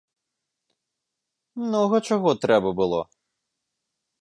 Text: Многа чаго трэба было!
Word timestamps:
Многа 1.65 1.97
чаго 2.07 2.31
трэба 2.47 2.69
было! 2.81 3.01